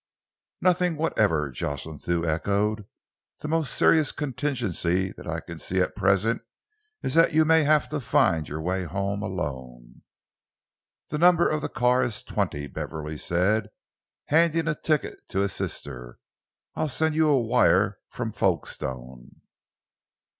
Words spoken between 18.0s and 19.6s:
from Folkestone."